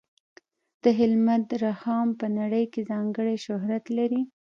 د 0.83 0.85
هلمند 0.99 1.47
رخام 1.65 2.07
په 2.19 2.25
نړۍ 2.39 2.65
کې 2.73 2.81
ځانګړی 2.91 3.35
شهرت 3.45 3.85
لري. 3.97 4.21